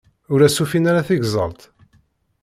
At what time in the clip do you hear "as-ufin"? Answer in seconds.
0.41-0.89